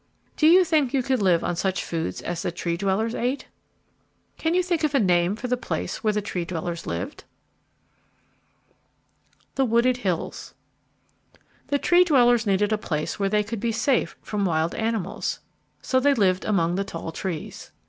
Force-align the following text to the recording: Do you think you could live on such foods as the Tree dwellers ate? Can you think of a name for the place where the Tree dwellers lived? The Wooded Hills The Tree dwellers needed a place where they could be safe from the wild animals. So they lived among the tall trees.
Do 0.35 0.47
you 0.47 0.65
think 0.65 0.95
you 0.95 1.03
could 1.03 1.21
live 1.21 1.43
on 1.43 1.55
such 1.55 1.85
foods 1.85 2.23
as 2.23 2.41
the 2.41 2.51
Tree 2.51 2.75
dwellers 2.75 3.13
ate? 3.13 3.45
Can 4.35 4.55
you 4.55 4.63
think 4.63 4.83
of 4.83 4.95
a 4.95 4.99
name 4.99 5.35
for 5.35 5.47
the 5.47 5.55
place 5.55 6.03
where 6.03 6.11
the 6.11 6.23
Tree 6.23 6.43
dwellers 6.43 6.87
lived? 6.87 7.23
The 9.53 9.63
Wooded 9.65 9.97
Hills 9.97 10.55
The 11.67 11.77
Tree 11.77 12.03
dwellers 12.03 12.47
needed 12.47 12.73
a 12.73 12.79
place 12.79 13.19
where 13.19 13.29
they 13.29 13.43
could 13.43 13.59
be 13.59 13.71
safe 13.71 14.17
from 14.23 14.43
the 14.43 14.49
wild 14.49 14.73
animals. 14.73 15.39
So 15.83 15.99
they 15.99 16.15
lived 16.15 16.45
among 16.45 16.73
the 16.77 16.83
tall 16.83 17.11
trees. 17.11 17.69